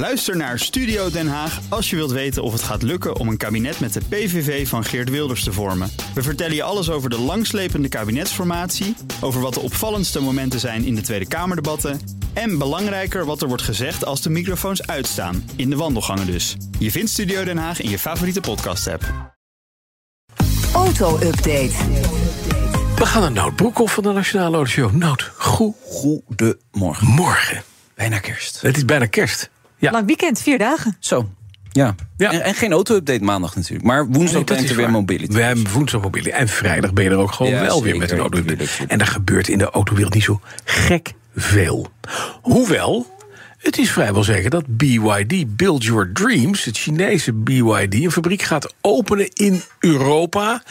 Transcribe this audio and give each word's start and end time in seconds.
Luister 0.00 0.36
naar 0.36 0.58
Studio 0.58 1.10
Den 1.10 1.28
Haag 1.28 1.60
als 1.68 1.90
je 1.90 1.96
wilt 1.96 2.10
weten 2.10 2.42
of 2.42 2.52
het 2.52 2.62
gaat 2.62 2.82
lukken 2.82 3.16
om 3.16 3.28
een 3.28 3.36
kabinet 3.36 3.80
met 3.80 3.92
de 3.92 4.00
PVV 4.08 4.68
van 4.68 4.84
Geert 4.84 5.10
Wilders 5.10 5.44
te 5.44 5.52
vormen. 5.52 5.90
We 6.14 6.22
vertellen 6.22 6.54
je 6.54 6.62
alles 6.62 6.90
over 6.90 7.10
de 7.10 7.18
langslepende 7.18 7.88
kabinetsformatie, 7.88 8.96
over 9.20 9.40
wat 9.40 9.54
de 9.54 9.60
opvallendste 9.60 10.20
momenten 10.20 10.60
zijn 10.60 10.84
in 10.84 10.94
de 10.94 11.00
Tweede 11.00 11.26
Kamerdebatten 11.28 12.00
en 12.32 12.58
belangrijker 12.58 13.24
wat 13.24 13.42
er 13.42 13.48
wordt 13.48 13.62
gezegd 13.62 14.04
als 14.04 14.22
de 14.22 14.30
microfoons 14.30 14.86
uitstaan, 14.86 15.50
in 15.56 15.70
de 15.70 15.76
wandelgangen 15.76 16.26
dus. 16.26 16.56
Je 16.78 16.90
vindt 16.90 17.10
Studio 17.10 17.44
Den 17.44 17.58
Haag 17.58 17.80
in 17.80 17.90
je 17.90 17.98
favoriete 17.98 18.40
podcast-app. 18.40 19.04
Auto-update. 20.74 21.72
We 22.96 23.06
gaan 23.06 23.20
naar 23.22 23.32
Nout 23.32 23.56
Broekhoff 23.56 23.94
van 23.94 24.02
de 24.02 24.12
Nationale 24.12 24.56
Autoshow. 24.56 24.92
Nout, 24.92 25.30
goe- 25.36 25.74
Goedemorgen. 25.84 27.06
morgen. 27.06 27.62
Bijna 27.94 28.18
kerst. 28.18 28.60
Het 28.60 28.76
is 28.76 28.84
bijna 28.84 29.06
kerst. 29.06 29.50
Ja. 29.80 29.90
Lang 29.90 30.06
weekend, 30.06 30.40
vier 30.40 30.58
dagen. 30.58 30.96
Zo. 30.98 31.30
Ja. 31.72 31.94
Ja. 32.16 32.32
En, 32.32 32.42
en 32.42 32.54
geen 32.54 32.72
auto-update 32.72 33.24
maandag 33.24 33.56
natuurlijk. 33.56 33.84
Maar 33.84 34.06
woensdag 34.06 34.44
Nee, 34.44 34.64
is 34.64 34.70
er 34.70 34.76
weer 34.76 34.90
mobility. 34.90 35.32
We 35.32 35.42
hebben 35.42 35.70
woensdag 35.72 36.02
mobility. 36.02 36.30
En 36.30 36.48
vrijdag 36.48 36.92
ben 36.92 37.04
je 37.04 37.10
er 37.10 37.16
ook 37.16 37.32
gewoon 37.32 37.52
Ja, 37.52 37.60
wel 37.60 37.82
weer 37.82 37.96
met 37.96 38.10
een 38.10 38.18
auto. 38.18 38.38
Tuurlijk, 38.42 38.58
tuurlijk. 38.58 38.90
En 38.90 38.98
daar 38.98 39.06
gebeurt 39.06 39.48
in 39.48 39.58
de 39.58 39.70
autowereld 39.70 40.14
niet 40.14 40.22
zo 40.22 40.40
gek 40.64 41.14
veel. 41.36 41.88
Hoewel, 42.42 43.06
het 43.58 43.78
is 43.78 43.90
vrijwel 43.90 44.24
zeker 44.24 44.50
dat 44.50 44.64
BYD, 44.66 45.56
Build 45.56 45.84
Your 45.84 46.12
Dreams... 46.12 46.64
het 46.64 46.78
Chinese 46.78 47.32
BYD, 47.32 47.94
een 47.94 48.12
fabriek 48.12 48.42
gaat 48.42 48.74
openen 48.80 49.28
in 49.32 49.62
Europa. 49.78 50.62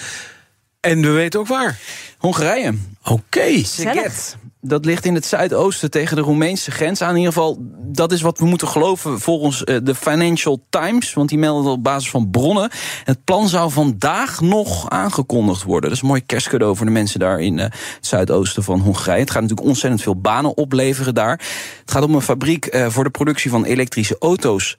En 0.79 1.01
we 1.01 1.09
weten 1.09 1.39
ook 1.39 1.47
waar. 1.47 1.79
Hongarije. 2.17 2.73
Oké. 3.03 3.63
Szeged. 3.63 4.37
Dat 4.61 4.85
ligt 4.85 5.05
in 5.05 5.15
het 5.15 5.25
zuidoosten 5.25 5.91
tegen 5.91 6.15
de 6.15 6.21
Roemeense 6.21 6.71
grens 6.71 7.01
aan. 7.01 7.09
In 7.09 7.17
ieder 7.17 7.33
geval, 7.33 7.57
dat 7.77 8.11
is 8.11 8.21
wat 8.21 8.37
we 8.39 8.45
moeten 8.45 8.67
geloven 8.67 9.19
volgens 9.19 9.63
eh, 9.63 9.77
de 9.83 9.95
Financial 9.95 10.65
Times. 10.69 11.13
Want 11.13 11.29
die 11.29 11.37
melden 11.37 11.71
op 11.71 11.83
basis 11.83 12.09
van 12.09 12.29
bronnen. 12.29 12.69
Het 13.03 13.23
plan 13.23 13.47
zou 13.47 13.71
vandaag 13.71 14.41
nog 14.41 14.89
aangekondigd 14.89 15.63
worden. 15.63 15.89
Dat 15.89 15.97
is 15.97 16.03
een 16.03 16.09
mooi 16.09 16.25
kerstcadeau 16.25 16.75
voor 16.75 16.85
de 16.85 16.91
mensen 16.91 17.19
daar 17.19 17.39
in 17.39 17.59
eh, 17.59 17.65
het 17.65 18.07
zuidoosten 18.07 18.63
van 18.63 18.79
Hongarije. 18.79 19.19
Het 19.19 19.31
gaat 19.31 19.41
natuurlijk 19.41 19.67
ontzettend 19.67 20.01
veel 20.01 20.21
banen 20.21 20.57
opleveren 20.57 21.13
daar. 21.13 21.41
Het 21.79 21.91
gaat 21.91 22.03
om 22.03 22.15
een 22.15 22.21
fabriek 22.21 22.65
eh, 22.65 22.87
voor 22.89 23.03
de 23.03 23.09
productie 23.09 23.49
van 23.49 23.65
elektrische 23.65 24.15
auto's 24.19 24.77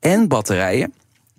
en 0.00 0.28
batterijen. 0.28 0.92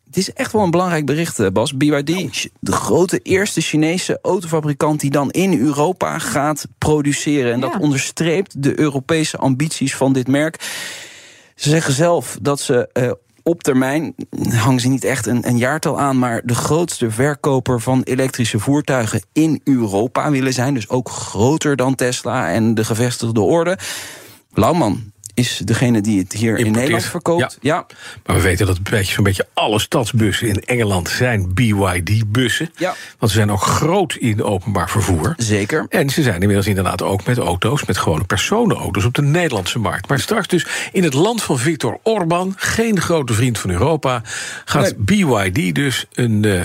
Het 0.10 0.18
is 0.18 0.34
echt 0.34 0.52
wel 0.52 0.64
een 0.64 0.72
belangrijk 0.72 1.06
bericht, 1.06 1.40
eh, 1.40 1.48
Bas. 1.48 1.78
BYD, 1.78 2.50
de 2.60 2.72
grote 2.72 3.20
eerste 3.20 3.62
Chinese 3.62 4.20
autofabrikant 4.22 5.00
die 5.00 5.10
dan 5.10 5.32
in 5.32 5.60
Europa 5.60 6.20
gaat 6.20 6.68
produceren. 6.78 7.54
En 7.54 7.60
dat 7.60 7.78
onderstreept 7.80 8.64
de 8.64 8.80
Europese 8.80 9.38
ambities 9.38 9.96
van 9.96 10.14
dit 10.14 10.28
merk. 10.28 10.60
Ze 11.56 11.70
zeggen 11.70 11.94
zelf 11.94 12.38
dat 12.42 12.60
ze 12.60 12.90
eh, 12.94 13.12
op 13.44 13.64
termijn, 13.64 14.16
hangen 14.50 14.80
ze 14.80 14.88
niet 14.88 15.04
echt 15.04 15.26
een, 15.26 15.48
een 15.48 15.58
jaartal 15.58 16.00
aan, 16.00 16.20
maar 16.20 16.42
de 16.46 16.56
grootste 16.56 17.12
verkoper 17.12 17.82
van 17.82 18.02
elektrische 18.04 18.60
voertuigen 18.60 19.22
in 19.34 19.62
Europa 19.64 20.32
willen 20.32 20.54
zijn. 20.54 20.74
Dus 20.74 20.90
ook 20.90 21.10
groter 21.10 21.76
dan 21.76 21.96
Tesla 21.96 22.52
en 22.52 22.76
de 22.76 22.86
gevestigde 22.86 23.42
orde. 23.42 23.78
Lauwman 24.54 25.12
is 25.40 25.62
degene 25.64 26.02
die 26.02 26.20
het 26.20 26.34
hier 26.34 26.58
in. 26.58 26.72
Nederland 26.72 27.04
verkoopt. 27.04 27.58
ja. 27.62 27.86
Maar 28.26 28.36
we 28.36 28.42
weten 28.42 28.66
dat 28.66 28.78
een 28.78 28.84
beetje, 28.90 29.14
zo'n 29.14 29.24
beetje 29.24 29.48
alle 29.54 29.80
stadsbussen 29.80 30.48
in 30.48 30.64
Engeland 30.64 31.10
zijn 31.10 31.54
BYD-bussen. 31.54 32.72
Ja. 32.76 32.96
Want 33.18 33.32
ze 33.32 33.38
zijn 33.38 33.52
ook 33.52 33.62
groot 33.62 34.16
in 34.16 34.44
openbaar 34.44 34.90
vervoer. 34.90 35.34
Zeker. 35.38 35.86
En 35.90 36.10
ze 36.10 36.22
zijn 36.22 36.40
inmiddels 36.40 36.68
inderdaad 36.68 37.02
ook 37.02 37.26
met 37.26 37.38
auto's, 37.38 37.86
met 37.86 37.98
gewone 37.98 38.24
personenauto's 38.24 39.06
op 39.06 39.14
de 39.14 39.22
Nederlandse 39.22 39.80
markt. 39.80 40.10
Maar 40.10 40.20
straks 40.20 40.48
dus 40.48 40.66
in 40.92 41.04
het 41.04 41.14
land 41.14 41.44
van 41.44 41.60
Viktor 41.60 42.00
Orban, 42.04 42.54
geen 42.58 43.02
grote 43.02 43.34
vriend 43.34 43.60
van 43.60 43.70
Europa, 43.70 44.22
gaat 44.66 44.94
BYD 44.98 45.76
dus 45.76 46.06
een, 46.14 46.46
eh, 46.46 46.62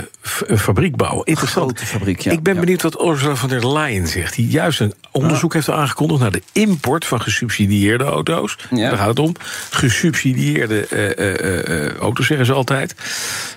een 0.47 0.58
fabriek 0.58 0.97
bouwen. 0.97 1.25
Interessant. 1.27 1.70
grote 1.70 1.86
fabriek, 1.86 2.20
ja. 2.20 2.33
Ik 2.33 2.42
ben 2.42 2.55
Ja. 2.55 2.61
benieuwd 2.61 2.83
wat 2.83 3.02
Ursula 3.05 3.35
von 3.36 3.48
der 3.48 3.73
Leyen 3.73 4.07
zegt. 4.08 4.35
Die 4.35 4.48
juist 4.48 4.80
een 4.80 4.95
onderzoek 5.11 5.52
heeft 5.52 5.70
aangekondigd 5.70 6.20
naar 6.20 6.30
de 6.30 6.42
import 6.52 7.05
van 7.05 7.20
gesubsidieerde 7.20 8.05
auto's. 8.05 8.57
Ja. 8.70 8.89
Daar 8.89 8.98
gaat 8.98 9.08
het 9.08 9.18
om. 9.18 9.35
Gesubsidieerde 9.70 10.86
eh, 10.86 11.18
eh, 11.18 11.86
eh, 11.86 11.95
auto's 11.96 12.27
zeggen 12.27 12.46
ze 12.46 12.52
altijd. 12.52 12.95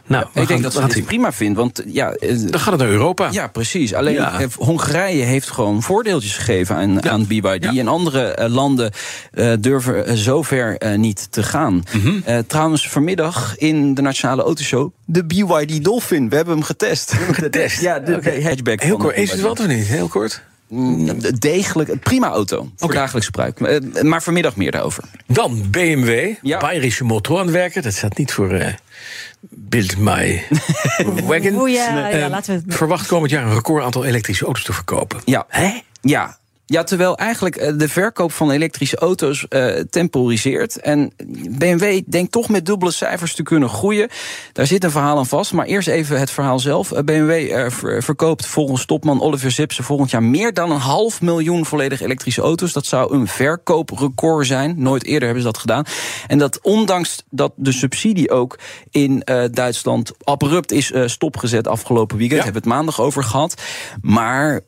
Nou, 0.06 0.24
Ik 0.26 0.30
gaan- 0.34 0.46
denk 0.46 0.64
dat 0.64 0.74
ze 0.74 0.88
die- 0.88 1.04
prima 1.04 1.32
vindt, 1.32 1.58
want 1.58 1.84
ja... 1.88 2.16
Dan 2.50 2.60
gaat 2.60 2.72
het 2.72 2.82
naar 2.82 2.90
Europa. 2.92 3.28
Ja, 3.32 3.48
precies. 3.48 3.94
Alleen 3.94 4.26
Hongarije 4.58 5.24
heeft 5.24 5.50
gewoon 5.52 5.82
voordeeltjes 5.84 6.36
gegeven 6.36 6.76
aan, 6.76 7.10
aan 7.10 7.28
BYD. 7.28 7.66
En 7.66 7.88
andere 7.88 8.50
landen 8.50 8.92
durven 9.60 10.18
zover 10.18 10.78
niet 10.98 11.28
te 11.32 11.44
gaan. 11.44 11.84
Mhm. 11.94 12.42
Trouwens, 12.48 12.90
vanmiddag 12.90 13.58
in 13.58 13.94
de 13.94 14.02
Nationale 14.02 14.42
Autoshow... 14.44 14.92
de 15.06 15.26
BYD 15.26 15.84
Dolphin. 15.84 16.30
We 16.30 16.36
hebben 16.36 16.57
hem 16.58 16.66
getest. 16.66 17.14
getest? 17.14 17.82
Ja, 17.88 18.00
de, 18.00 18.42
hatchback. 18.44 18.82
Heel 18.82 18.98
kort, 18.98 19.16
is 19.18 19.32
het 19.32 19.42
wat 19.42 19.60
of 19.60 19.68
niet? 19.68 19.88
Heel 19.88 20.08
kort. 20.08 20.42
Mm, 20.68 21.20
Degelijk, 21.40 21.90
een 21.90 22.00
prima 22.00 22.28
auto. 22.28 22.72
Voor 22.76 22.94
dagelijks 22.94 23.26
gebruik. 23.26 23.60
Eh, 23.60 24.02
Maar 24.04 24.24
vanmiddag 24.24 24.56
meer 24.56 24.72
daarover. 24.72 25.04
Dan 25.28 25.70
BMW, 25.70 26.34
Ja. 26.42 26.60
Bayerische 26.60 27.04
Motor 27.04 27.38
aan 27.40 27.46
het 27.46 27.54
werken. 27.56 27.82
Dat 27.82 27.94
staat 27.94 28.18
niet 28.18 28.32
voor 28.34 28.52
eh 28.52 28.74
Build 29.50 29.98
My 29.98 30.44
Wagon. 31.28 31.70
Ja, 31.72 32.10
Eh, 32.12 32.20
ja, 32.20 32.30
laten 32.30 32.64
we... 32.66 32.74
Verwacht 32.76 33.08
komend 33.08 33.32
jaar 33.32 33.44
een 33.46 33.54
record 33.54 33.84
aantal 33.84 34.06
elektrische 34.06 34.46
auto's 34.46 34.64
te 34.64 34.74
verkopen. 34.74 35.20
Ja. 35.26 35.46
Hè? 35.48 35.80
Ja. 36.02 36.38
Ja, 36.70 36.84
terwijl 36.84 37.18
eigenlijk 37.18 37.56
eh, 37.56 37.74
de 37.78 37.90
verkoop 37.90 38.32
van 38.32 38.52
elektrische 38.52 38.98
auto's 38.98 39.48
eh, 39.48 39.80
temporiseert. 39.90 40.80
En 40.80 41.12
BMW 41.50 42.02
denkt 42.08 42.32
toch 42.32 42.50
met 42.50 42.66
dubbele 42.66 42.92
cijfers 42.92 43.36
te 43.36 43.44
kunnen 43.44 43.70
groeien. 43.70 44.10
Daar 44.54 44.68
zit 44.68 44.84
een 44.84 44.92
verhaal 44.92 45.18
aan 45.18 45.26
vast. 45.26 45.54
Maar 45.54 45.66
eerst 45.66 45.88
even 45.88 46.20
het 46.20 46.32
verhaal 46.32 46.60
zelf. 46.60 46.92
Eh, 46.92 47.04
BMW 47.04 47.70
ver- 47.72 48.04
verkoopt 48.04 48.46
volgens 48.46 48.86
topman 48.86 49.22
Oliver 49.22 49.52
Zipse 49.52 49.84
volgend 49.84 50.10
jaar 50.12 50.24
meer 50.24 50.54
dan 50.54 50.72
een 50.72 50.80
half 50.80 51.22
miljoen 51.22 51.66
volledig 51.66 52.02
elektrische 52.02 52.42
auto's. 52.42 52.74
Dat 52.74 52.86
zou 52.86 53.14
een 53.14 53.28
verkooprecord 53.28 54.48
zijn. 54.48 54.76
Nooit 54.78 55.06
eerder 55.06 55.24
hebben 55.24 55.44
ze 55.44 55.52
dat 55.52 55.58
gedaan. 55.62 55.86
En 56.28 56.38
dat 56.38 56.60
ondanks 56.62 57.24
dat 57.30 57.54
de 57.56 57.72
subsidie 57.72 58.32
ook 58.32 58.60
in 58.92 59.24
Duitsland 59.52 60.12
abrupt 60.24 60.72
is 60.72 60.92
stopgezet 61.06 61.68
afgelopen 61.68 62.18
weekend. 62.18 62.40
Ja. 62.40 62.44
Hebben 62.46 62.62
we 62.64 62.70
het 62.70 62.78
maandag 62.78 63.02
over 63.02 63.24
gehad. 63.24 63.62
Maar 64.02 64.62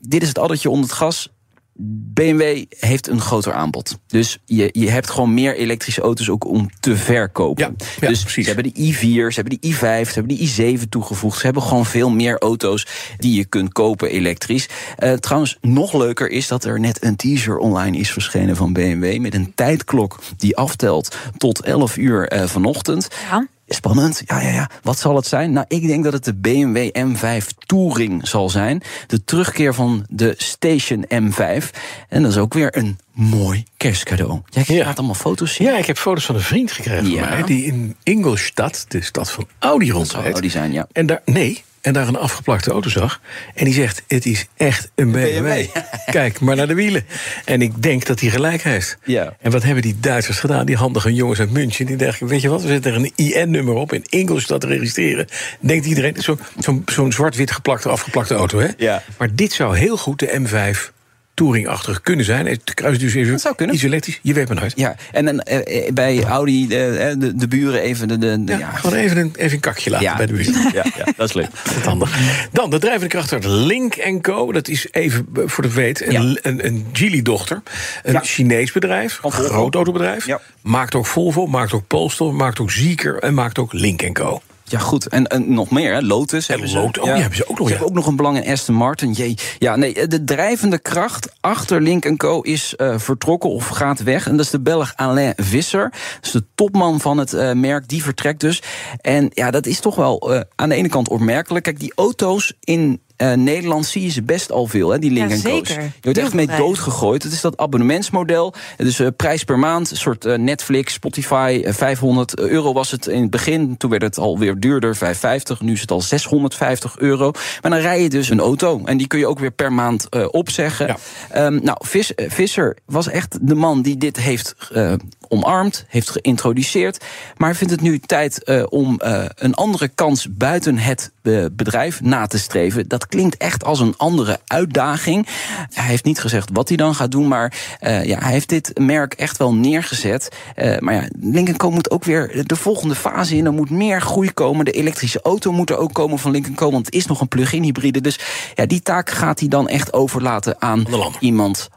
dit 0.00 0.22
is 0.22 0.28
het 0.28 0.38
addertje 0.38 0.70
onder 0.70 0.88
het 0.88 0.98
gas. 0.98 1.28
BMW 1.74 2.64
heeft 2.68 3.08
een 3.08 3.20
groter 3.20 3.52
aanbod. 3.52 3.98
Dus 4.06 4.38
je, 4.44 4.68
je 4.72 4.90
hebt 4.90 5.10
gewoon 5.10 5.34
meer 5.34 5.56
elektrische 5.56 6.00
auto's 6.00 6.28
ook 6.28 6.44
om 6.44 6.70
te 6.80 6.96
verkopen. 6.96 7.64
Ja, 7.78 7.86
ja, 8.00 8.08
dus 8.08 8.20
precies. 8.22 8.46
ze 8.46 8.52
hebben 8.52 8.72
de 8.74 8.92
i4, 8.92 9.00
ze 9.00 9.40
hebben 9.40 9.58
de 9.60 9.68
i5, 9.68 10.08
ze 10.08 10.12
hebben 10.14 10.36
de 10.36 10.78
i7 10.78 10.88
toegevoegd. 10.88 11.38
Ze 11.38 11.44
hebben 11.44 11.62
gewoon 11.62 11.86
veel 11.86 12.10
meer 12.10 12.38
auto's 12.38 12.86
die 13.16 13.36
je 13.36 13.44
kunt 13.44 13.72
kopen 13.72 14.10
elektrisch. 14.10 14.68
Eh, 14.96 15.12
trouwens, 15.12 15.58
nog 15.60 15.92
leuker 15.92 16.30
is 16.30 16.48
dat 16.48 16.64
er 16.64 16.80
net 16.80 17.04
een 17.04 17.16
teaser 17.16 17.58
online 17.58 17.96
is 17.96 18.12
verschenen 18.12 18.56
van 18.56 18.72
BMW... 18.72 19.18
met 19.18 19.34
een 19.34 19.52
tijdklok 19.54 20.20
die 20.36 20.56
aftelt 20.56 21.16
tot 21.36 21.62
11 21.62 21.96
uur 21.96 22.28
eh, 22.28 22.46
vanochtend. 22.46 23.08
Ja. 23.30 23.46
Spannend, 23.74 24.22
ja, 24.26 24.40
ja, 24.40 24.48
ja. 24.50 24.70
Wat 24.82 24.98
zal 24.98 25.16
het 25.16 25.26
zijn? 25.26 25.52
Nou, 25.52 25.64
ik 25.68 25.86
denk 25.86 26.04
dat 26.04 26.12
het 26.12 26.24
de 26.24 26.34
BMW 26.34 26.88
M5 26.98 27.46
Touring 27.66 28.28
zal 28.28 28.50
zijn. 28.50 28.82
De 29.06 29.24
terugkeer 29.24 29.74
van 29.74 30.04
de 30.08 30.34
Station 30.36 31.04
M5. 31.08 31.70
En 32.08 32.22
dat 32.22 32.30
is 32.30 32.36
ook 32.38 32.54
weer 32.54 32.76
een 32.76 32.98
mooi 33.12 33.64
kerstcadeau. 33.76 34.40
Jij 34.48 34.64
Ja. 34.76 34.84
gaat 34.84 34.96
allemaal 34.98 35.14
foto's 35.14 35.54
zien. 35.54 35.66
Ja, 35.66 35.76
ik 35.76 35.86
heb 35.86 35.96
foto's 35.98 36.24
van 36.24 36.34
een 36.34 36.40
vriend 36.40 36.72
gekregen 36.72 37.10
Ja. 37.10 37.18
van 37.20 37.28
mij... 37.28 37.42
die 37.42 37.64
in 37.64 37.96
Ingolstadt, 38.02 38.84
de 38.88 39.02
stad 39.02 39.30
van 39.30 39.46
Audi, 39.58 39.90
rondrijdt. 39.90 40.32
Audi 40.32 40.50
zijn, 40.50 40.72
ja. 40.72 40.86
En 40.92 41.06
daar, 41.06 41.20
nee, 41.24 41.64
en 41.82 41.92
daar 41.92 42.08
een 42.08 42.16
afgeplakte 42.16 42.70
auto 42.70 42.88
zag. 42.88 43.20
En 43.54 43.64
die 43.64 43.74
zegt, 43.74 44.02
het 44.06 44.26
is 44.26 44.46
echt 44.56 44.90
een 44.94 45.12
BMW. 45.12 45.66
Kijk 46.10 46.40
maar 46.40 46.56
naar 46.56 46.66
de 46.66 46.74
wielen. 46.74 47.04
En 47.44 47.62
ik 47.62 47.82
denk 47.82 48.06
dat 48.06 48.20
hij 48.20 48.30
gelijk 48.30 48.62
heeft. 48.62 48.98
Ja. 49.04 49.36
En 49.40 49.50
wat 49.50 49.62
hebben 49.62 49.82
die 49.82 49.96
Duitsers 50.00 50.38
gedaan? 50.38 50.66
Die 50.66 50.76
handige 50.76 51.14
jongens 51.14 51.40
uit 51.40 51.50
München. 51.50 51.86
Die 51.86 51.96
dachten, 51.96 52.26
weet 52.26 52.40
je 52.40 52.48
wat, 52.48 52.62
we 52.62 52.68
zetten 52.68 52.92
er 52.92 52.98
een 52.98 53.12
IN-nummer 53.14 53.74
op... 53.74 53.92
in 53.92 54.04
Ingolstadt 54.08 54.64
registreren. 54.64 55.26
Denkt 55.60 55.86
iedereen, 55.86 56.14
zo'n 56.18 56.38
zo, 56.60 56.82
zo'n 56.86 57.12
zwart-wit 57.12 57.50
geplakte, 57.50 57.88
afgeplakte 57.88 58.34
auto, 58.34 58.58
hè? 58.58 58.68
Ja. 58.76 59.02
Maar 59.18 59.34
dit 59.34 59.52
zou 59.52 59.76
heel 59.76 59.96
goed 59.96 60.18
de 60.18 60.40
M5 60.40 61.01
Touring-achtig 61.34 62.00
kunnen 62.00 62.24
zijn. 62.24 62.46
Het 62.46 62.74
kruis 62.74 62.98
dus 62.98 63.14
even 63.14 63.30
Dat 63.32 63.40
zou 63.40 63.54
kunnen. 63.54 63.74
iets 63.74 63.84
elektrisch. 63.84 64.18
Je 64.22 64.32
weet 64.34 64.48
maar 64.48 64.56
nooit. 64.56 64.72
Ja, 64.76 64.96
en 65.12 65.24
dan 65.24 65.40
eh, 65.40 65.86
eh, 65.86 65.92
bij 65.92 66.24
Audi, 66.24 66.68
de, 66.68 67.14
de, 67.18 67.34
de 67.36 67.48
buren 67.48 67.80
even 67.80 68.08
de... 68.08 68.18
de, 68.18 68.42
Ja, 68.46 68.58
ja, 68.58 68.70
gewoon 68.70 68.96
even 68.98 69.16
een, 69.16 69.32
even 69.36 69.52
een 69.52 69.60
kakje 69.60 69.90
laten 69.90 70.06
Ja. 70.06 70.16
bij 70.16 70.26
de 70.26 70.32
buurt. 70.32 70.46
ja, 70.74 70.84
ja, 70.96 71.04
dat 71.16 71.28
is 71.28 71.34
leuk. 71.34 71.48
Dat 71.64 71.76
is 71.76 71.82
handig. 71.84 72.18
Dan 72.52 72.70
de 72.70 72.78
drijvende 72.78 73.08
kracht 73.08 73.32
uit 73.32 73.44
Link 73.44 74.18
Co. 74.20 74.52
Dat 74.52 74.68
is 74.68 74.86
even 74.90 75.26
eh, 75.34 75.42
voor 75.46 75.62
de 75.62 75.72
weet 75.72 76.06
een, 76.06 76.38
een, 76.42 76.66
een 76.66 76.86
Geely-dochter. 76.92 77.62
Een. 78.02 78.20
Chinees 78.24 78.72
bedrijf, 78.72 79.20
een 79.22 79.32
groot 79.32 79.74
autobedrijf. 79.74 80.26
Maakt 80.62 80.94
ook 80.94 81.06
Volvo, 81.06 81.46
maakt 81.46 81.72
ook 81.72 81.86
Polestar, 81.86 82.34
maakt 82.34 82.60
ook 82.60 82.70
Zieker 82.70 83.18
en 83.18 83.34
maakt 83.34 83.58
ook 83.58 83.72
Link 83.72 84.14
Co. 84.14 84.40
Ja, 84.72 84.78
goed. 84.78 85.08
En, 85.08 85.26
en 85.26 85.54
nog 85.54 85.70
meer, 85.70 85.92
hè? 85.92 86.00
Lotus 86.00 86.46
hebben 86.46 86.68
ze. 86.68 86.76
Lotus, 86.76 87.02
oh, 87.02 87.12
die 87.12 87.20
hebben 87.20 87.38
ze 87.38 87.48
ook 87.48 87.58
nog, 87.58 87.68
Ze 87.68 87.72
ja. 87.72 87.78
hebben 87.78 87.88
ook 87.88 87.94
nog 87.94 88.06
een 88.06 88.16
belang 88.16 88.44
in 88.44 88.52
Aston 88.52 88.74
Martin. 88.74 89.12
Jee. 89.12 89.34
Ja, 89.58 89.76
nee, 89.76 90.08
de 90.08 90.24
drijvende 90.24 90.78
kracht 90.78 91.32
achter 91.40 91.80
Link 91.80 92.16
Co. 92.16 92.40
is 92.40 92.76
eh, 92.76 92.98
vertrokken 92.98 93.50
of 93.50 93.68
gaat 93.68 94.02
weg. 94.02 94.26
En 94.26 94.36
dat 94.36 94.44
is 94.44 94.50
de 94.50 94.60
Belg 94.60 94.92
Alain 94.96 95.32
Visser. 95.36 95.90
Dat 95.90 96.24
is 96.24 96.30
de 96.30 96.44
topman 96.54 97.00
van 97.00 97.18
het 97.18 97.32
eh, 97.32 97.52
merk. 97.52 97.88
Die 97.88 98.02
vertrekt 98.02 98.40
dus. 98.40 98.62
En 99.00 99.28
ja, 99.30 99.50
dat 99.50 99.66
is 99.66 99.80
toch 99.80 99.94
wel 99.94 100.34
eh, 100.34 100.40
aan 100.56 100.68
de 100.68 100.74
ene 100.74 100.88
kant 100.88 101.08
opmerkelijk. 101.08 101.64
Kijk, 101.64 101.80
die 101.80 101.92
auto's 101.94 102.52
in 102.60 103.00
eh, 103.30 103.36
Nederland 103.36 103.86
zie 103.86 104.02
je 104.02 104.08
ze 104.10 104.22
best 104.22 104.52
al 104.52 104.66
veel, 104.66 104.90
hè, 104.90 104.98
die 104.98 105.10
Link 105.10 105.30
Ja, 105.30 105.36
zeker. 105.36 105.82
Je 105.82 105.90
wordt 106.00 106.18
echt 106.18 106.34
mee 106.34 106.46
doodgegooid. 106.46 107.22
Het 107.22 107.32
is 107.32 107.40
dat 107.40 107.56
abonnementsmodel. 107.56 108.54
Dus 108.76 108.98
eh, 109.00 109.06
prijs 109.16 109.44
per 109.44 109.58
maand, 109.58 109.90
een 109.90 109.96
soort 109.96 110.24
eh, 110.24 110.38
Netflix, 110.38 110.92
Spotify. 110.92 111.62
eh, 111.64 111.72
500 111.72 112.38
euro 112.38 112.72
was 112.72 112.90
het 112.90 113.06
in 113.06 113.20
het 113.22 113.30
begin. 113.30 113.76
Toen 113.76 113.90
werd 113.90 114.02
het 114.02 114.18
alweer 114.18 114.58
duurder, 114.60 114.96
550. 114.96 115.60
Nu 115.60 115.72
is 115.72 115.80
het 115.80 115.90
al 115.90 116.00
650 116.00 116.98
euro. 116.98 117.30
Maar 117.60 117.70
dan 117.70 117.80
rij 117.80 118.02
je 118.02 118.08
dus 118.08 118.28
een 118.30 118.40
auto. 118.40 118.80
En 118.84 118.96
die 118.96 119.06
kun 119.06 119.18
je 119.18 119.26
ook 119.26 119.38
weer 119.38 119.50
per 119.50 119.72
maand 119.72 120.08
eh, 120.08 120.26
opzeggen. 120.30 120.86
Ja. 120.86 120.96
Ehm, 121.30 121.58
nou, 121.62 121.76
Vis- 121.80 122.12
Visser 122.16 122.76
was 122.86 123.08
echt 123.08 123.38
de 123.48 123.54
man 123.54 123.82
die 123.82 123.96
dit 123.96 124.16
heeft 124.16 124.54
eh, 124.72 124.92
omarmd, 125.28 125.84
heeft 125.88 126.10
geïntroduceerd. 126.10 127.04
Maar 127.36 127.56
vindt 127.56 127.72
het 127.72 127.82
nu 127.82 127.98
tijd 127.98 128.44
eh, 128.44 128.62
om 128.68 129.00
eh, 129.00 129.24
een 129.34 129.54
andere 129.54 129.88
kans 129.88 130.26
buiten 130.30 130.78
het 130.78 131.10
bedrijf 131.52 132.00
na 132.00 132.26
te 132.26 132.38
streven. 132.38 132.88
Dat 132.88 133.06
klinkt 133.12 133.36
echt 133.36 133.64
als 133.64 133.80
een 133.80 133.94
andere 133.96 134.40
uitdaging. 134.46 135.26
Hij 135.72 135.84
heeft 135.84 136.04
niet 136.04 136.20
gezegd 136.20 136.50
wat 136.52 136.68
hij 136.68 136.76
dan 136.76 136.94
gaat 136.94 137.10
doen, 137.10 137.28
maar 137.28 137.52
eh, 137.80 138.04
ja, 138.04 138.18
hij 138.18 138.32
heeft 138.32 138.48
dit 138.48 138.78
merk 138.78 139.14
echt 139.14 139.36
wel 139.36 139.54
neergezet. 139.54 140.28
Eh, 140.54 140.78
maar 140.78 140.94
ja, 140.94 141.08
Lincoln 141.20 141.56
Co 141.56 141.70
moet 141.70 141.90
ook 141.90 142.04
weer 142.04 142.46
de 142.46 142.56
volgende 142.56 142.94
fase 142.94 143.36
in. 143.36 143.46
Er 143.46 143.52
moet 143.52 143.70
meer 143.70 144.00
groei 144.00 144.32
komen. 144.32 144.64
De 144.64 144.70
elektrische 144.70 145.20
auto 145.22 145.52
moet 145.52 145.70
er 145.70 145.76
ook 145.76 145.92
komen 145.92 146.18
van 146.18 146.30
Lincoln 146.30 146.54
Co. 146.54 146.70
Want 146.70 146.86
het 146.86 146.94
is 146.94 147.06
nog 147.06 147.20
een 147.20 147.28
plug-in 147.28 147.62
hybride. 147.62 148.00
Dus 148.00 148.18
ja, 148.54 148.66
die 148.66 148.82
taak 148.82 149.10
gaat 149.10 149.40
hij 149.40 149.48
dan 149.48 149.68
echt 149.68 149.92
overlaten 149.92 150.56
aan 150.58 150.84
de 150.84 151.10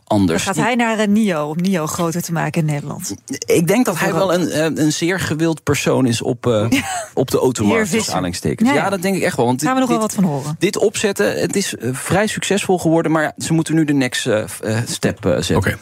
ander. 0.07 0.13
iemand 0.13 0.17
Dan 0.17 0.17
anders. 0.19 0.43
gaat 0.43 0.55
hij 0.55 0.75
naar 0.75 0.99
een 0.99 1.11
NIO, 1.11 1.47
om 1.49 1.55
NIO 1.61 1.85
groter 1.87 2.21
te 2.21 2.31
maken 2.31 2.61
in 2.61 2.67
Nederland. 2.73 3.15
ik 3.45 3.67
denk 3.67 3.85
dat 3.85 3.99
hij 3.99 4.13
wel 4.13 4.33
een, 4.33 4.49
eh, 4.49 4.83
een 4.83 4.91
zeer 4.91 5.19
gewild 5.19 5.63
persoon 5.63 6.05
is 6.05 6.21
op, 6.21 6.47
eh, 6.47 6.67
op 7.13 7.31
de 7.31 7.37
automarkt. 7.37 8.07
Aanhalingstekens. 8.07 8.69
Ja, 8.69 8.75
Ja, 8.75 8.83
ja. 8.83 8.89
dat 8.89 9.01
denk 9.01 9.15
ik 9.15 9.21
echt 9.21 9.35
wel. 9.35 9.45
Want 9.45 9.59
Daar 9.63 9.73
gaan 9.73 9.81
we 9.81 9.87
nog 9.87 9.99
dit, 10.01 10.13
wel 10.15 10.23
wat 10.23 10.33
van 10.35 10.41
horen. 10.43 10.55
dit 10.59 10.77
opzetten, 10.77 11.39
het 11.39 11.55
is 11.55 11.75
eh, 11.75 11.89
vrij 11.93 12.27
succesvol 12.27 12.79
geworden. 12.79 13.11
Maar 13.11 13.23
ja, 13.23 13.33
ze 13.37 13.53
moeten 13.53 13.75
nu 13.75 13.85
de 13.85 13.93
next 13.93 14.27
eh, 14.27 14.43
eh, 14.63 14.77
step 14.87 15.25
eh, 15.25 15.31
zetten. 15.31 15.55
Oké. 15.55 15.77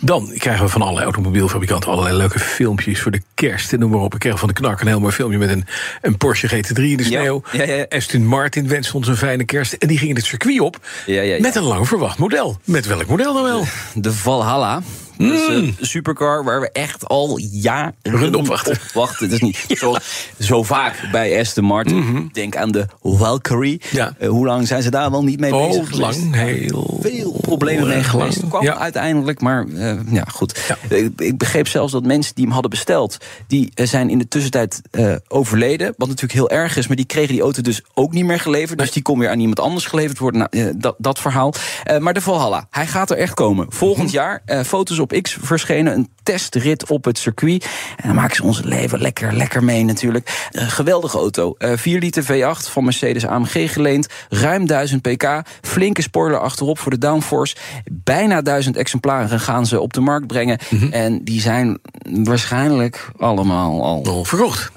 Dan 0.00 0.30
krijgen 0.36 0.64
we 0.64 0.70
van 0.70 0.80
allerlei 0.80 1.04
automobielfabrikanten 1.04 1.90
allerlei 1.90 2.16
leuke 2.16 2.38
filmpjes 2.38 3.00
voor 3.00 3.10
de 3.12 3.22
kerst 3.34 3.72
en 3.72 3.78
noem 3.78 3.90
maar 3.90 4.00
op. 4.00 4.14
Ik 4.14 4.20
kreeg 4.20 4.38
van 4.38 4.48
de 4.48 4.54
knak 4.54 4.80
een 4.80 4.86
heel 4.86 5.00
mooi 5.00 5.12
filmpje 5.12 5.38
met 5.38 5.50
een, 5.50 5.64
een 6.02 6.16
Porsche 6.16 6.48
GT3 6.48 6.74
in 6.82 6.96
de 6.96 7.02
Ja, 7.02 7.04
sneeuw. 7.20 7.42
ja, 7.52 7.62
ja. 7.64 7.86
Aston 7.88 8.26
Martin 8.26 8.68
wenst 8.68 8.94
ons 8.94 9.08
een 9.08 9.16
fijne 9.16 9.44
kerst. 9.44 9.72
En 9.72 9.88
die 9.88 9.98
gingen 9.98 10.16
het 10.16 10.24
circuit 10.24 10.60
op 10.60 10.78
Ja, 11.06 11.14
ja, 11.14 11.34
ja. 11.34 11.40
met 11.40 11.54
een 11.56 11.62
lang 11.62 11.88
verwacht 11.88 12.18
model. 12.18 12.58
Met 12.64 12.86
welk 12.86 13.06
model 13.06 13.34
dan 13.34 13.42
wel? 13.42 13.63
De 13.94 14.10
Valhalla. 14.10 14.82
Dat 15.18 15.30
is 15.32 15.48
een 15.48 15.76
supercar 15.80 16.44
waar 16.44 16.60
we 16.60 16.70
echt 16.72 17.08
al 17.08 17.38
jaren 17.38 17.94
op 18.34 18.46
wachten. 18.46 18.78
wachten. 18.94 19.24
Het 19.24 19.34
is 19.34 19.40
niet 19.40 19.64
zo, 19.78 19.94
zo 20.38 20.62
vaak 20.62 21.08
bij 21.12 21.40
Aston 21.40 21.64
Martin. 21.64 22.30
Denk 22.32 22.56
aan 22.56 22.70
de 22.72 22.86
Valkyrie. 23.02 23.80
Mhm. 23.84 23.96
Ja. 23.96 24.14
Eh, 24.18 24.28
hoe 24.28 24.46
lang 24.46 24.66
zijn 24.66 24.82
ze 24.82 24.90
daar 24.90 25.10
wel 25.10 25.24
niet 25.24 25.40
mee 25.40 25.54
Oh, 25.54 25.66
bezig 25.68 25.88
geweest? 25.90 26.18
lang, 26.20 26.34
heel 26.34 26.98
veel 27.02 27.36
problemen 27.40 27.88
mee 27.88 28.02
geweest. 28.02 28.40
Het 28.40 28.48
kwam 28.48 28.62
Ja. 28.62 28.76
uiteindelijk, 28.78 29.40
maar 29.40 29.66
eh, 29.76 29.96
ja, 30.10 30.24
goed. 30.32 30.76
Ik, 30.88 31.10
ik 31.20 31.38
begreep 31.38 31.68
zelfs 31.68 31.92
dat 31.92 32.04
mensen 32.06 32.34
die 32.34 32.44
hem 32.44 32.52
hadden 32.52 32.70
besteld... 32.70 33.16
die 33.46 33.70
eh, 33.74 33.86
zijn 33.86 34.10
in 34.10 34.18
de 34.18 34.28
tussentijd 34.28 34.80
eh, 34.90 35.14
overleden. 35.28 35.94
Wat 35.96 36.08
natuurlijk 36.08 36.32
heel 36.34 36.50
erg 36.50 36.76
is, 36.76 36.86
maar 36.86 36.96
die 36.96 37.06
kregen 37.06 37.32
die 37.32 37.42
auto 37.42 37.62
dus 37.62 37.82
ook 37.94 38.12
niet 38.12 38.24
meer 38.24 38.40
geleverd. 38.40 38.78
Dus 38.78 38.92
die 38.92 39.02
kon 39.02 39.18
weer 39.18 39.28
aan 39.30 39.38
iemand 39.40 39.60
anders 39.60 39.86
geleverd 39.86 40.18
worden. 40.18 40.48
Nou, 40.50 40.68
eh, 40.68 40.74
dat, 40.76 40.94
dat 40.98 41.18
verhaal. 41.18 41.54
Eh, 41.84 41.98
maar 41.98 42.14
de 42.14 42.20
Valhalla, 42.20 42.66
hij 42.70 42.86
gaat 42.86 43.10
er 43.10 43.16
echt 43.16 43.34
komen. 43.34 43.66
Volgend 43.68 44.06
Mhm. 44.06 44.14
jaar, 44.14 44.42
eh, 44.44 44.60
foto's 44.60 45.00
op 45.04 45.22
X 45.22 45.36
verschenen... 45.40 45.92
een 45.94 46.08
testrit 46.22 46.90
op 46.90 47.04
het 47.04 47.18
circuit. 47.18 47.66
En 47.96 48.06
dan 48.06 48.14
maken 48.14 48.36
ze 48.36 48.42
ons 48.42 48.62
leven 48.62 49.00
lekker, 49.00 49.34
lekker 49.34 49.64
mee 49.64 49.84
natuurlijk. 49.84 50.48
Een 50.50 50.70
geweldige 50.70 51.18
auto. 51.18 51.54
Eh 51.58 51.72
4 51.76 51.98
liter 51.98 52.24
V8 52.24 52.70
van 52.70 52.84
Mercedes 52.84 53.26
AMG 53.26 53.72
geleend. 53.72 54.06
Ruim 54.28 54.66
1000 54.66 55.02
pk. 55.02 55.42
Flinke 55.62 56.02
spoiler 56.02 56.38
achterop 56.38 56.78
voor 56.78 56.90
de 56.90 56.98
downforce. 56.98 57.56
Bijna 57.92 58.42
1000 58.42 58.76
exemplaren 58.76 59.40
gaan 59.40 59.66
ze 59.66 59.80
op 59.80 59.92
de 59.92 60.00
markt 60.00 60.26
brengen. 60.26 60.58
Mhm. 60.70 60.92
En 60.92 61.24
die 61.24 61.40
zijn 61.40 61.78
waarschijnlijk 62.24 63.10
allemaal 63.16 63.82
al... 63.84 64.04
al 64.06 64.24
verkocht. 64.24 64.70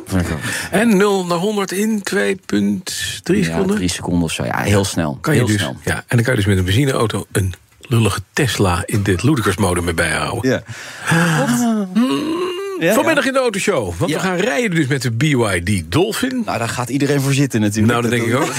En 0.72 0.98
0 0.98 1.26
naar 1.26 1.38
100 1.38 1.72
in 1.72 2.04
2,3 2.16 2.18
Ja, 2.18 3.44
seconden. 3.44 3.76
drie 3.76 3.90
seconden 3.90 4.24
of 4.24 4.32
zo. 4.32 4.44
Ja, 4.44 4.60
heel 4.60 4.86
snel. 4.86 5.18
Kan 5.22 5.34
je 5.34 5.40
heel 5.40 5.48
dus, 5.48 5.58
snel. 5.62 5.76
ja, 5.84 5.96
en 5.96 6.04
dan 6.08 6.22
kan 6.22 6.34
je 6.34 6.40
dus 6.40 6.46
met 6.46 6.58
een 6.58 6.64
benzineauto 6.66 7.26
een 7.32 7.54
lullige 7.88 8.20
Tesla 8.34 8.84
in 8.86 9.04
dit 9.04 9.24
ludicrous 9.24 9.58
mode 9.58 9.82
mee 9.82 9.94
bijhouden. 9.94 10.50
Ja. 10.52 10.64
Ja, 12.80 12.94
Vanmiddag 12.94 13.26
in 13.26 13.34
de 13.34 13.40
autoshow. 13.40 13.94
Want 13.98 14.12
Ja. 14.12 14.18
we 14.18 14.24
gaan 14.24 14.36
rijden 14.36 14.76
dus 14.76 14.88
met 14.88 15.02
de 15.02 15.12
BYD 15.12 15.92
Dolphin. 15.92 16.42
Nou, 16.46 16.58
daar 16.58 16.70
gaat 16.70 16.90
iedereen 16.90 17.22
voor 17.22 17.34
zitten 17.34 17.62
natuurlijk. 17.62 17.92
Nou, 17.92 18.02
dat 18.02 18.12
denk 18.12 18.24
ik 18.24 18.36
ook. 18.36 18.54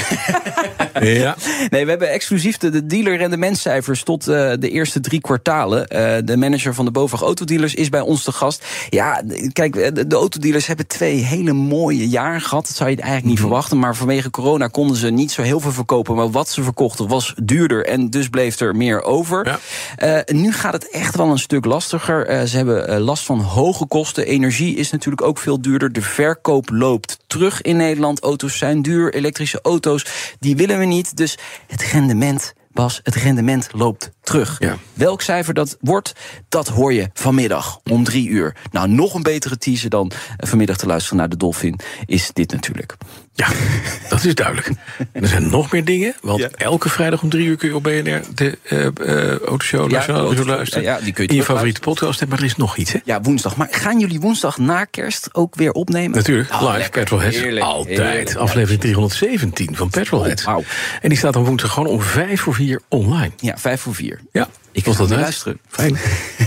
Ja. 1.04 1.36
Nee, 1.70 1.84
we 1.84 1.90
hebben 1.90 2.10
exclusief 2.10 2.56
de, 2.56 2.70
de 2.70 2.86
dealer-rendementscijfers 2.86 4.02
tot 4.02 4.28
eh, 4.28 4.52
de 4.58 4.70
eerste 4.70 5.00
drie 5.00 5.20
kwartalen. 5.20 5.88
Eh, 5.88 6.16
de 6.24 6.36
manager 6.36 6.74
van 6.74 6.84
de 6.84 6.90
BOVAG 6.90 7.22
Autodealers 7.22 7.74
is 7.74 7.88
bij 7.88 8.00
ons 8.00 8.22
te 8.22 8.32
gast. 8.32 8.64
Ja, 8.90 9.22
kijk, 9.52 9.76
eh, 9.76 9.92
de, 9.94 10.06
de 10.06 10.16
autodealers 10.16 10.66
hebben 10.66 10.86
twee 10.86 11.16
hele 11.16 11.52
mooie 11.52 12.08
jaren 12.08 12.40
gehad. 12.40 12.66
Dat 12.66 12.76
zou 12.76 12.90
je 12.90 12.96
eigenlijk 12.96 13.28
niet 13.28 13.40
verwachten. 13.40 13.78
Maar 13.78 13.96
vanwege 13.96 14.30
corona 14.30 14.66
konden 14.66 14.96
ze 14.96 15.10
niet 15.10 15.30
zo 15.30 15.42
heel 15.42 15.60
veel 15.60 15.72
verkopen. 15.72 16.14
Maar 16.14 16.30
wat 16.30 16.48
ze 16.48 16.62
verkochten 16.62 17.08
was 17.08 17.34
duurder. 17.42 17.86
En 17.86 18.10
dus 18.10 18.28
bleef 18.28 18.60
er 18.60 18.76
meer 18.76 19.02
over. 19.02 19.58
Ja. 19.98 20.22
Nu 20.26 20.52
gaat 20.52 20.72
het 20.72 20.90
echt 20.90 21.16
wel 21.16 21.30
een 21.30 21.38
stuk 21.38 21.64
lastiger. 21.64 22.48
Ze 22.48 22.56
hebben 22.56 23.00
last 23.00 23.24
van 23.24 23.40
hoge 23.40 23.86
kosten. 23.86 24.26
Energie 24.26 24.76
is 24.76 24.90
natuurlijk 24.90 25.22
ook 25.22 25.38
veel 25.38 25.60
duurder. 25.60 25.92
De 25.92 26.02
verkoop 26.02 26.70
loopt 26.70 27.18
terug 27.28 27.62
in 27.62 27.76
Nederland. 27.76 28.20
Auto's 28.20 28.58
zijn 28.58 28.82
duur. 28.82 29.14
Elektrische 29.14 29.60
auto's, 29.62 30.06
die 30.38 30.56
willen 30.56 30.78
we 30.78 30.84
niet. 30.84 31.16
Dus 31.16 31.38
het 31.66 31.82
rendement, 31.82 32.54
Bas, 32.72 33.00
het 33.02 33.14
rendement 33.14 33.68
loopt 33.72 34.10
terug. 34.20 34.56
Ja. 34.58 34.76
Welk 34.94 35.22
cijfer 35.22 35.54
dat 35.54 35.76
wordt, 35.80 36.12
dat 36.48 36.68
hoor 36.68 36.92
je 36.92 37.10
vanmiddag 37.12 37.80
om 37.90 38.04
drie 38.04 38.28
uur. 38.28 38.56
Nou, 38.70 38.88
nog 38.88 39.14
een 39.14 39.22
betere 39.22 39.58
teaser 39.58 39.90
dan 39.90 40.10
eh, 40.10 40.48
vanmiddag 40.48 40.76
te 40.76 40.86
luisteren 40.86 41.18
naar 41.18 41.28
de 41.28 41.36
Dolphin 41.36 41.78
is 42.06 42.30
dit 42.32 42.52
natuurlijk. 42.52 42.96
Ja, 43.38 43.48
dat 44.08 44.24
is 44.24 44.34
duidelijk. 44.34 44.70
En 45.12 45.22
er 45.22 45.28
zijn 45.28 45.50
nog 45.50 45.72
meer 45.72 45.84
dingen. 45.84 46.14
Want 46.20 46.40
Ja. 46.40 46.48
elke 46.56 46.88
vrijdag 46.88 47.22
om 47.22 47.28
drie 47.28 47.46
uur 47.46 47.56
kun 47.56 47.68
je 47.68 47.74
op 47.74 47.82
BNR 47.82 48.20
de 48.34 48.58
eh 48.62 48.86
eh 48.86 49.38
Autoshow 49.40 49.90
Nationale 49.90 50.44
luisteren. 50.44 50.82
ja, 50.84 51.00
die 51.00 51.12
kun 51.12 51.24
je 51.24 51.30
in 51.30 51.36
je 51.36 51.42
favoriete 51.42 51.80
podcast. 51.80 52.26
Maar 52.26 52.38
er 52.38 52.44
is 52.44 52.56
nog 52.56 52.76
iets, 52.76 52.92
hè? 52.92 52.98
Ja, 53.04 53.20
woensdag. 53.20 53.56
Maar 53.56 53.68
gaan 53.70 53.98
jullie 54.00 54.20
woensdag 54.20 54.58
na 54.58 54.84
kerst 54.84 55.34
ook 55.34 55.54
weer 55.54 55.72
opnemen? 55.72 56.10
Natuurlijk, 56.16 56.52
Oh, 56.52 56.60
live 56.60 56.72
lekker. 56.78 57.00
Petrolheads. 57.00 57.36
Heerlijk, 57.36 57.64
Altijd. 57.64 57.98
heerlijk. 57.98 58.34
Aflevering 58.34 58.80
317 58.80 59.76
van 59.76 59.90
Petrolheads. 59.90 60.42
Oh, 60.42 60.48
wauw. 60.48 60.62
En 61.00 61.08
die 61.08 61.18
staat 61.18 61.32
dan 61.32 61.44
woensdag 61.44 61.72
gewoon 61.72 61.88
om 61.88 62.00
vijf 62.00 62.40
voor 62.40 62.54
vier 62.54 62.80
online. 62.88 63.30
Ja, 63.36 63.56
vijf 63.58 63.80
voor 63.80 63.94
vier. 63.94 64.20
Ja, 64.32 64.48
Ik 64.72 64.84
was 64.84 64.96
ga 64.96 65.06
dat 65.06 65.18
luisteren. 65.18 65.60
Fijn. 65.68 65.92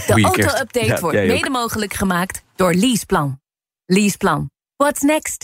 De 0.07 0.21
auto-update 0.23 0.85
Ja, 0.85 0.99
wordt 0.99 1.17
mede 1.17 1.49
mogelijk 1.49 1.93
gemaakt 1.93 2.41
door 2.55 2.73
Leaseplan. 2.73 3.39
Leaseplan. 3.85 4.49
What's 4.75 5.01
next? 5.01 5.43